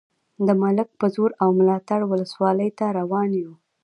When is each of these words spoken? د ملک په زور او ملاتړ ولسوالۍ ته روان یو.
د 0.47 0.49
ملک 0.63 0.87
په 0.99 1.05
زور 1.15 1.31
او 1.43 1.49
ملاتړ 1.59 1.99
ولسوالۍ 2.05 2.69
ته 2.77 2.85
روان 2.99 3.29
یو. 3.41 3.53